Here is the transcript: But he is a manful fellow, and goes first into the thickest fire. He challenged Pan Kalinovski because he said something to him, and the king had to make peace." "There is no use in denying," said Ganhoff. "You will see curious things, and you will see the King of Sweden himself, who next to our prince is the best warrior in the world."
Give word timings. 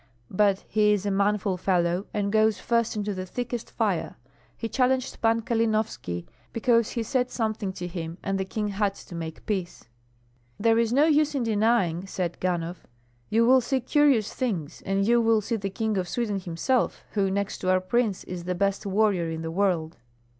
But 0.31 0.65
he 0.67 0.93
is 0.93 1.05
a 1.05 1.11
manful 1.11 1.57
fellow, 1.57 2.07
and 2.11 2.31
goes 2.31 2.59
first 2.59 2.95
into 2.95 3.13
the 3.13 3.27
thickest 3.27 3.69
fire. 3.69 4.15
He 4.57 4.67
challenged 4.67 5.21
Pan 5.21 5.43
Kalinovski 5.43 6.25
because 6.51 6.89
he 6.93 7.03
said 7.03 7.29
something 7.29 7.71
to 7.73 7.85
him, 7.85 8.17
and 8.23 8.39
the 8.39 8.43
king 8.45 8.69
had 8.69 8.95
to 8.95 9.13
make 9.13 9.45
peace." 9.45 9.89
"There 10.59 10.79
is 10.79 10.91
no 10.91 11.05
use 11.05 11.35
in 11.35 11.43
denying," 11.43 12.07
said 12.07 12.39
Ganhoff. 12.39 12.87
"You 13.29 13.45
will 13.45 13.61
see 13.61 13.79
curious 13.79 14.33
things, 14.33 14.81
and 14.87 15.05
you 15.07 15.21
will 15.21 15.39
see 15.39 15.57
the 15.57 15.69
King 15.69 15.97
of 15.99 16.09
Sweden 16.09 16.39
himself, 16.39 17.03
who 17.11 17.29
next 17.29 17.59
to 17.59 17.69
our 17.69 17.79
prince 17.79 18.23
is 18.23 18.45
the 18.45 18.55
best 18.55 18.87
warrior 18.87 19.29
in 19.29 19.43
the 19.43 19.51
world." 19.51 19.97